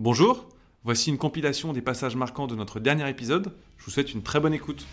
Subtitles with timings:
[0.00, 0.48] Bonjour,
[0.82, 3.52] voici une compilation des passages marquants de notre dernier épisode.
[3.78, 4.88] Je vous souhaite une très bonne écoute.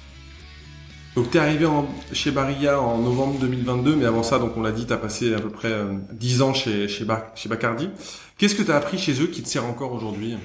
[1.15, 1.65] Donc tu es arrivé
[2.13, 5.33] chez Barilla en novembre 2022, mais avant ça, donc on l'a dit, tu as passé
[5.33, 7.89] à peu près euh, 10 ans chez, chez, chez Bacardi.
[8.37, 10.37] Qu'est-ce que tu as appris chez eux qui te sert encore aujourd'hui?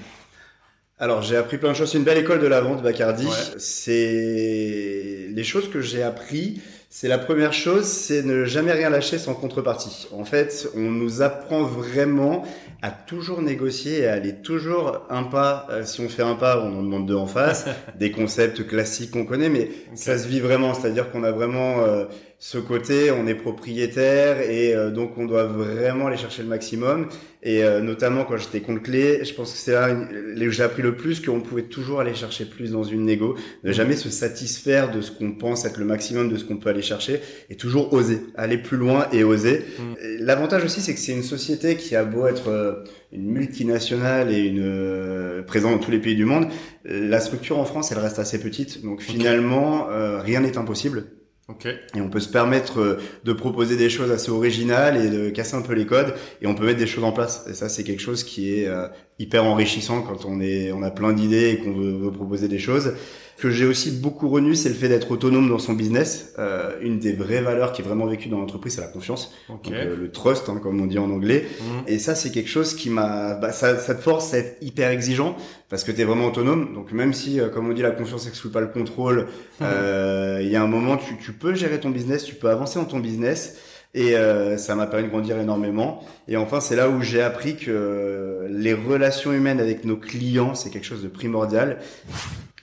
[0.99, 1.93] Alors j'ai appris plein de choses.
[1.93, 3.29] C'est une belle école de la vente, Bacardi.
[3.59, 6.63] C'est les choses que j'ai appris.
[6.99, 10.08] C'est la première chose, c'est ne jamais rien lâcher sans contrepartie.
[10.12, 12.42] En fait, on nous apprend vraiment
[12.80, 15.67] à toujours négocier et à aller toujours un pas.
[15.69, 17.66] Euh, si on fait un pas, on en demande deux en face.
[17.98, 20.73] des concepts classiques qu'on connaît, mais ça se vit vraiment.
[20.73, 22.07] C'est-à-dire qu'on a vraiment euh,
[22.39, 27.09] ce côté, on est propriétaire et euh, donc on doit vraiment aller chercher le maximum.
[27.43, 30.97] Et notamment quand j'étais compte clé, je pense que c'est là où j'ai appris le
[30.97, 35.01] plus qu'on pouvait toujours aller chercher plus dans une négo, ne jamais se satisfaire de
[35.01, 38.19] ce qu'on pense être le maximum de ce qu'on peut aller chercher et toujours oser,
[38.35, 39.63] aller plus loin et oser.
[39.79, 39.95] Mm.
[40.23, 44.63] L'avantage aussi, c'est que c'est une société qui a beau être une multinationale et une
[44.63, 46.49] euh, présente dans tous les pays du monde,
[46.85, 48.82] la structure en France, elle reste assez petite.
[48.82, 51.05] Donc finalement, euh, rien n'est impossible.
[51.49, 51.77] Okay.
[51.95, 55.55] Et on peut se permettre euh, de proposer des choses assez originales et de casser
[55.55, 57.47] un peu les codes et on peut mettre des choses en place.
[57.49, 58.88] Et ça, c'est quelque chose qui est euh,
[59.19, 62.59] hyper enrichissant quand on est, on a plein d'idées et qu'on veut, veut, proposer des
[62.59, 62.93] choses.
[63.37, 66.33] Ce que j'ai aussi beaucoup renu, c'est le fait d'être autonome dans son business.
[66.39, 69.70] Euh, une des vraies valeurs qui est vraiment vécue dans l'entreprise, c'est la confiance, Donc,
[69.70, 71.44] euh, le trust, hein, comme on dit en anglais.
[71.61, 71.83] Mhm.
[71.87, 74.91] Et ça, c'est quelque chose qui m'a, bah, ça, ça te force à être hyper
[74.91, 75.37] exigeant
[75.69, 76.72] parce que tu es vraiment autonome.
[76.72, 79.27] Donc même si, euh, comme on dit, la confiance n'exclut pas le contrôle,
[79.61, 82.78] euh, il y a un moment, tu, tu peux gérer ton business, tu peux avancer
[82.78, 83.56] dans ton business.
[83.97, 86.05] Et euh, ça m'a permis de grandir énormément.
[86.28, 90.70] Et enfin, c'est là où j'ai appris que les relations humaines avec nos clients, c'est
[90.70, 91.78] quelque chose de primordial.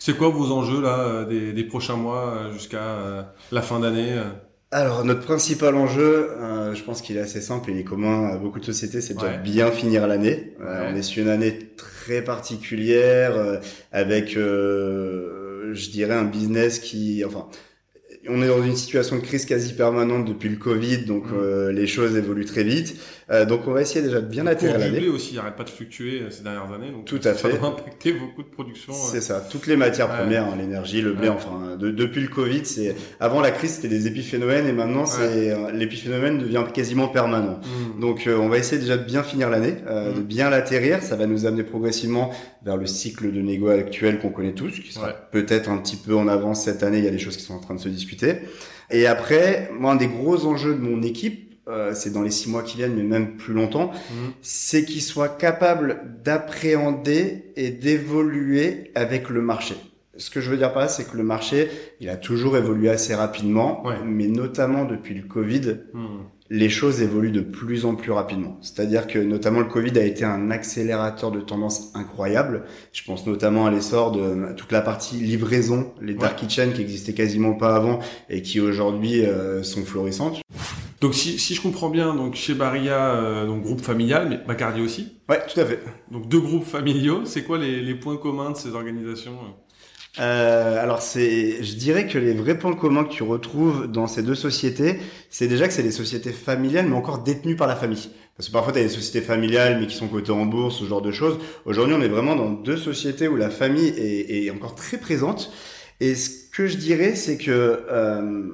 [0.06, 3.80] C'est quoi vos enjeux là euh, des, des prochains mois euh, jusqu'à euh, la fin
[3.80, 4.22] d'année
[4.72, 6.32] alors notre principal enjeu,
[6.74, 9.14] je pense qu'il est assez simple et il est commun à beaucoup de sociétés, c'est
[9.14, 10.56] de bien finir l'année.
[10.60, 13.60] on est sur une année très particulière
[13.92, 17.46] avec, je dirais, un business qui, enfin,
[18.30, 21.36] on est dans une situation de crise quasi permanente depuis le Covid, donc mm.
[21.36, 22.96] euh, les choses évoluent très vite.
[23.30, 25.00] Euh, donc on va essayer déjà de bien atterrir l'année.
[25.00, 27.36] Le blé aussi n'arrête pas de fluctuer euh, ces dernières années, donc tout à ça
[27.36, 27.58] fait.
[27.58, 28.94] va impacter beaucoup de production.
[28.94, 32.96] C'est ça, toutes les matières premières, hein, l'énergie, le blé, enfin depuis le Covid, c'est
[33.20, 37.60] avant la crise c'était des épiphénomènes et maintenant c'est l'épiphénomène devient quasiment permanent.
[37.96, 38.00] Mm.
[38.00, 40.24] Donc on va essayer déjà de bien finir l'année, de mm.
[40.24, 41.02] bien l'atterrir.
[41.02, 42.32] Ça va nous amener progressivement
[42.64, 46.16] vers le cycle de négo actuel qu'on connaît tous, qui sera peut-être un petit peu
[46.16, 47.00] en avance cette année.
[47.00, 48.13] Il y a des choses qui sont en train de se discuter.
[48.92, 52.50] Et après, moi, un des gros enjeux de mon équipe, euh, c'est dans les six
[52.50, 54.34] mois qui viennent, mais même plus longtemps, mhm.
[54.42, 59.76] c'est qu'ils soient capables d'appréhender et d'évoluer avec le marché.
[60.18, 61.70] Ce que je veux dire par là, c'est que le marché,
[62.00, 67.32] il a toujours évolué assez rapidement, mais notamment depuis le Covid, mhm les choses évoluent
[67.32, 68.60] de plus en plus rapidement.
[68.62, 72.66] C'est-à-dire que notamment le Covid a été un accélérateur de tendance incroyable.
[72.92, 77.16] Je pense notamment à l'essor de toute la partie livraison, les dark kitchen qui existaient
[77.16, 78.00] quasiment pas avant
[78.30, 80.42] et qui aujourd'hui euh, sont florissantes.
[81.02, 84.80] Donc si, si, je comprends bien, donc chez Barilla, euh, donc groupe familial, mais Bacardi
[84.80, 85.18] aussi.
[85.28, 85.80] Ouais, tout à fait.
[86.12, 87.26] Donc deux groupes familiaux.
[87.26, 89.34] C'est quoi les, les points communs de ces organisations
[90.20, 94.22] euh, alors c'est, je dirais que les vrais points communs que tu retrouves dans ces
[94.22, 98.10] deux sociétés, c'est déjà que c'est des sociétés familiales, mais encore détenues par la famille.
[98.38, 100.86] Parce que parfois tu as des sociétés familiales, mais qui sont cotées en bourse, ce
[100.86, 101.38] genre de choses.
[101.66, 105.52] Aujourd'hui, on est vraiment dans deux sociétés où la famille est, est encore très présente.
[106.00, 108.50] Et ce que je dirais, c'est que euh,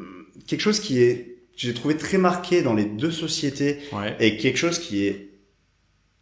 [0.47, 3.79] quelque chose qui est, j'ai trouvé très marqué dans les deux sociétés,
[4.19, 5.29] et quelque chose qui est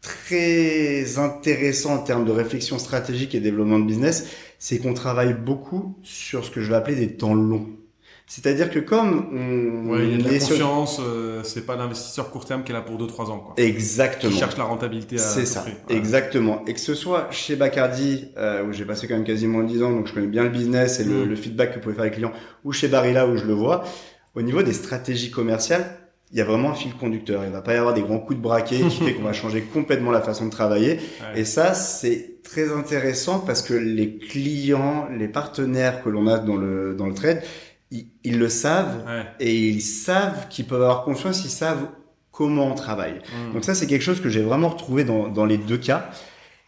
[0.02, 4.28] très intéressant en termes de réflexion stratégique et développement de business,
[4.59, 7.68] c'est qu'on travaille beaucoup sur ce que je vais appeler des temps longs.
[8.29, 12.29] C'est-à-dire que comme on, ouais, il y a de la confiance, euh, c'est pas l'investisseur
[12.29, 13.40] court terme qui est là pour 2-3 ans.
[13.40, 13.53] Quoi.
[13.56, 14.34] Exactement.
[14.34, 15.18] Qui cherche la rentabilité.
[15.18, 15.66] C'est ça.
[15.88, 16.66] Exactement.
[16.68, 19.91] Et que ce soit chez Bacardi, euh, où j'ai passé quand même quasiment 10 ans,
[19.91, 21.29] donc je connais bien le business et le, mm.
[21.29, 22.34] le, feedback que vous pouvez faire avec les clients,
[22.66, 23.85] ou chez Barilla où je le vois,
[24.35, 25.85] au niveau des stratégies commerciales,
[26.32, 27.46] il y a vraiment un fil conducteur.
[27.46, 29.62] Il va pas y avoir des grands coups de braquet qui fait qu'on va changer
[29.62, 31.00] complètement la façon de travailler.
[31.36, 36.57] Et ça, c'est très intéressant parce que les clients, les partenaires que l'on a dans
[36.57, 37.44] le dans le trade,
[37.92, 39.06] ils, le savent
[39.40, 41.46] et ils savent qu'ils peuvent avoir confiance.
[41.46, 41.88] Ils savent
[42.31, 43.22] comment on travaille.
[43.50, 43.54] Mm.
[43.54, 46.10] Donc ça, c'est quelque chose que j'ai vraiment retrouvé dans dans les deux cas.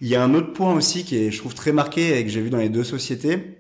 [0.02, 2.30] Il y a un autre point aussi qui est, je trouve, très marqué et que
[2.30, 3.58] j'ai vu dans les deux sociétés.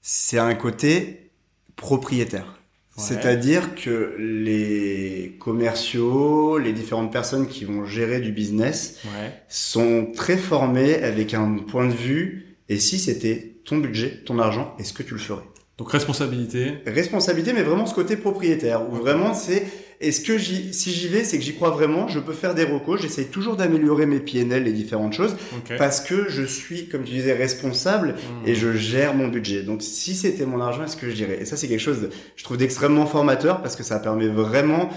[0.00, 1.30] C'est un côté
[1.76, 2.61] propriétaire.
[2.96, 9.00] C'est-à-dire que les commerciaux, les différentes personnes qui vont gérer du business
[9.48, 12.56] sont très formés avec un point de vue.
[12.68, 15.42] Et si c'était ton budget, ton argent, est-ce que tu le ferais?
[15.78, 16.74] Donc responsabilité.
[16.86, 19.66] Responsabilité, mais vraiment ce côté propriétaire, où vraiment c'est
[20.02, 22.08] Et ce que j'y, si j'y vais, c'est que j'y crois vraiment.
[22.08, 23.00] Je peux faire des recos.
[23.00, 25.36] J'essaye toujours d'améliorer mes PNL, les différentes choses,
[25.78, 28.48] parce que je suis, comme tu disais, responsable mmh.
[28.48, 29.62] et je gère mon budget.
[29.62, 31.38] Donc, si c'était mon argent, est-ce que je dirais?
[31.40, 34.90] Et ça, c'est quelque chose, je trouve, d'extrêmement formateur parce que ça permet vraiment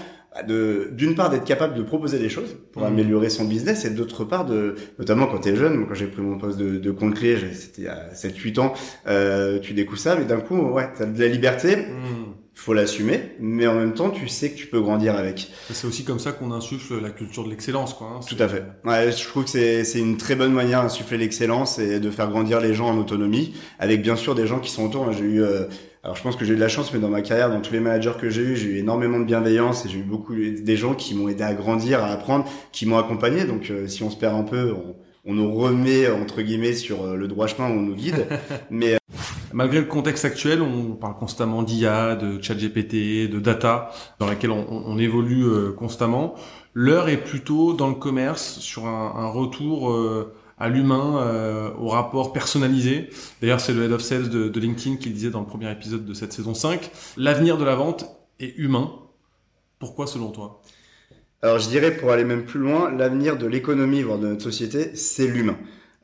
[0.46, 2.86] de d'une part d'être capable de proposer des choses pour mmh.
[2.86, 6.20] améliorer son business et d'autre part de notamment quand tu es jeune quand j'ai pris
[6.20, 8.74] mon poste de, de compte clé c'était il y a 7 8 ans
[9.06, 12.45] euh, tu découvres ça mais d'un coup ouais tu as de la liberté mmh.
[12.56, 16.04] Faut l'assumer mais en même temps tu sais que tu peux grandir avec c'est aussi
[16.04, 19.24] comme ça qu'on insuffle la culture de l'excellence quoi hein, tout à fait ouais je
[19.28, 22.74] trouve que c'est c'est une très bonne manière d'insuffler l'excellence et de faire grandir les
[22.74, 25.66] gens en autonomie avec bien sûr des gens qui sont autour j'ai eu euh,
[26.06, 27.72] alors je pense que j'ai eu de la chance, mais dans ma carrière, dans tous
[27.72, 30.76] les managers que j'ai eu, j'ai eu énormément de bienveillance et j'ai eu beaucoup des
[30.76, 33.42] gens qui m'ont aidé à grandir, à apprendre, qui m'ont accompagné.
[33.42, 34.72] Donc euh, si on se perd un peu,
[35.24, 38.24] on, nous remet entre guillemets sur euh, le droit chemin, on nous guide.
[38.70, 39.05] mais euh,
[39.56, 44.98] malgré le contexte actuel, on parle constamment d'IA, de ChatGPT, de data, dans laquelle on,
[44.98, 46.34] évolue constamment.
[46.74, 49.90] L'heure est plutôt dans le commerce sur un, retour
[50.58, 53.08] à l'humain, euh, au rapport personnalisé.
[53.40, 55.70] D'ailleurs, c'est le head of sales de, de, LinkedIn qui le disait dans le premier
[55.70, 56.90] épisode de cette saison 5.
[57.16, 58.06] L'avenir de la vente
[58.40, 58.92] est humain.
[59.78, 60.62] Pourquoi selon toi?
[61.42, 64.96] Alors je dirais pour aller même plus loin, l'avenir de l'économie, voire de notre société,
[64.96, 65.56] c'est l'humain.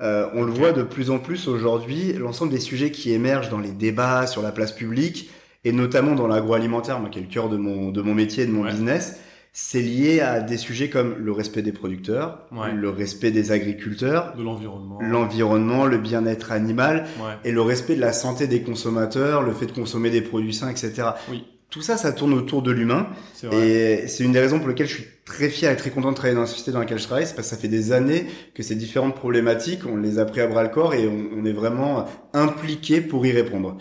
[0.02, 3.60] Euh, on le voit de plus en plus aujourd'hui, l'ensemble des sujets qui émergent dans
[3.60, 5.30] les débats sur la place publique,
[5.64, 8.50] et notamment dans l'agroalimentaire, moi qui est le cœur de mon, de mon métier, de
[8.50, 9.20] mon business,
[9.52, 14.42] c'est lié à des sujets comme le respect des producteurs, le respect des agriculteurs, de
[14.42, 17.06] l'environnement, l'environnement, le bien-être animal
[17.44, 20.70] et le respect de la santé des consommateurs, le fait de consommer des produits sains,
[20.70, 21.10] etc.
[21.30, 21.44] Oui.
[21.72, 23.08] Tout ça, ça tourne autour de l'humain.
[23.50, 26.14] Et c'est une des raisons pour lesquelles je suis très fier et très content de
[26.14, 27.26] travailler dans la société dans laquelle je travaille.
[27.26, 30.42] C'est parce que ça fait des années que ces différentes problématiques, on les a pris
[30.42, 32.04] à bras le corps et on, est vraiment
[32.34, 33.78] impliqué pour y répondre.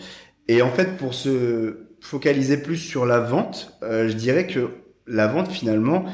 [0.48, 4.70] Et en fait, pour se focaliser plus sur la vente, euh, je dirais que
[5.06, 6.06] la vente finalement,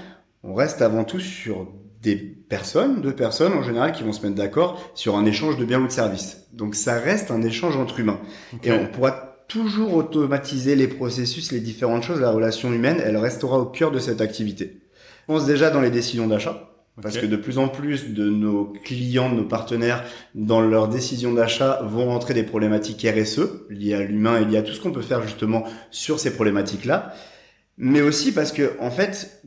[0.42, 1.68] on reste avant tout sur
[2.02, 5.64] des personnes, deux personnes en général qui vont se mettre d'accord sur un échange de
[5.64, 6.48] biens ou de services.
[6.52, 8.20] Donc ça reste un échange entre humains.
[8.64, 13.58] Et on pourra toujours automatiser les processus, les différentes choses, la relation humaine, elle restera
[13.58, 14.80] au cœur de cette activité.
[15.26, 16.64] On pense déjà dans les décisions d'achat.
[17.00, 20.02] Parce que de plus en plus de nos clients, de nos partenaires,
[20.34, 23.40] dans leurs décisions d'achat, vont rentrer des problématiques RSE
[23.70, 25.62] liées à l'humain et liées à tout ce qu'on peut faire justement
[25.92, 27.14] sur ces problématiques-là
[27.78, 29.40] mais aussi parce que en fait,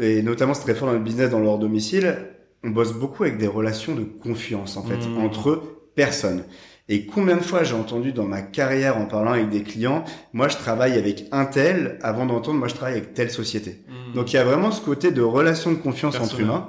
[0.00, 2.16] et notamment c'est très fort dans le business, dans leur domicile,
[2.64, 5.18] on bosse beaucoup avec des relations de confiance en fait mmh.
[5.18, 5.62] entre
[5.94, 6.42] personnes.
[6.88, 10.46] Et combien de fois j'ai entendu dans ma carrière en parlant avec des clients, moi
[10.46, 13.82] je travaille avec un tel, avant d'entendre moi je travaille avec telle société.
[13.88, 14.14] Mmh.
[14.14, 16.64] Donc il y a vraiment ce côté de relation de confiance entre humains.